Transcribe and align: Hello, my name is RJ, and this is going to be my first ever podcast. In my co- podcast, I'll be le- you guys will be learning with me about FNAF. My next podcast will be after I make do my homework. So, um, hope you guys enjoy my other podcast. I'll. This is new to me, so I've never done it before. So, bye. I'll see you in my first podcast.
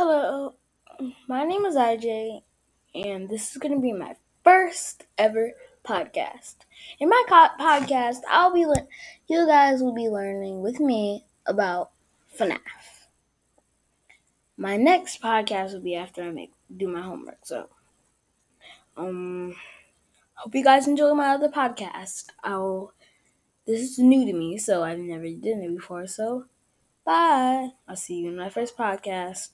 Hello, 0.00 0.54
my 1.26 1.42
name 1.42 1.64
is 1.64 1.74
RJ, 1.74 2.42
and 2.94 3.28
this 3.28 3.50
is 3.50 3.56
going 3.56 3.74
to 3.74 3.80
be 3.80 3.92
my 3.92 4.14
first 4.44 5.06
ever 5.18 5.54
podcast. 5.84 6.54
In 7.00 7.08
my 7.08 7.24
co- 7.28 7.58
podcast, 7.58 8.18
I'll 8.30 8.54
be 8.54 8.64
le- 8.64 8.86
you 9.26 9.44
guys 9.44 9.82
will 9.82 9.92
be 9.92 10.08
learning 10.08 10.62
with 10.62 10.78
me 10.78 11.26
about 11.46 11.90
FNAF. 12.38 13.08
My 14.56 14.76
next 14.76 15.20
podcast 15.20 15.72
will 15.72 15.80
be 15.80 15.96
after 15.96 16.22
I 16.22 16.30
make 16.30 16.52
do 16.76 16.86
my 16.86 17.02
homework. 17.02 17.40
So, 17.42 17.68
um, 18.96 19.56
hope 20.34 20.54
you 20.54 20.62
guys 20.62 20.86
enjoy 20.86 21.12
my 21.14 21.30
other 21.30 21.48
podcast. 21.48 22.26
I'll. 22.44 22.92
This 23.66 23.80
is 23.80 23.98
new 23.98 24.24
to 24.26 24.32
me, 24.32 24.58
so 24.58 24.84
I've 24.84 25.00
never 25.00 25.28
done 25.28 25.64
it 25.64 25.74
before. 25.74 26.06
So, 26.06 26.44
bye. 27.04 27.70
I'll 27.88 27.96
see 27.96 28.20
you 28.20 28.28
in 28.28 28.36
my 28.36 28.48
first 28.48 28.76
podcast. 28.76 29.48